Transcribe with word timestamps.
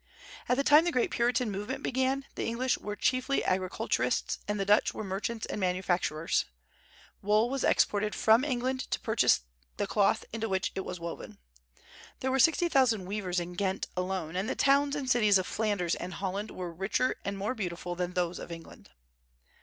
At 0.49 0.57
the 0.57 0.63
time 0.63 0.85
the 0.85 0.91
great 0.91 1.11
Puritan 1.11 1.51
movement 1.51 1.83
began, 1.83 2.25
the 2.33 2.47
English 2.47 2.75
were 2.75 2.95
chiefly 2.95 3.43
agriculturists 3.45 4.39
and 4.47 4.59
the 4.59 4.65
Dutch 4.65 4.95
were 4.95 5.03
merchants 5.03 5.45
and 5.45 5.61
manufacturers. 5.61 6.45
Wool 7.21 7.51
was 7.51 7.63
exported 7.63 8.15
from 8.15 8.43
England 8.43 8.79
to 8.89 8.99
purchase 8.99 9.41
the 9.77 9.85
cloth 9.85 10.25
into 10.33 10.49
which 10.49 10.71
it 10.73 10.79
was 10.79 10.99
woven. 10.99 11.37
There 12.19 12.31
were 12.31 12.39
sixty 12.39 12.67
thousand 12.67 13.05
weavers 13.05 13.39
in 13.39 13.53
Ghent 13.53 13.89
alone, 13.95 14.35
and 14.35 14.49
the 14.49 14.55
towns 14.55 14.95
and 14.95 15.07
cities 15.07 15.37
of 15.37 15.45
Flanders 15.45 15.93
and 15.93 16.15
Holland 16.15 16.49
were 16.49 16.73
richer 16.73 17.17
and 17.23 17.37
more 17.37 17.53
beautiful 17.53 17.93
than 17.93 18.13
those 18.13 18.39
of 18.39 18.51
England. 18.51 18.89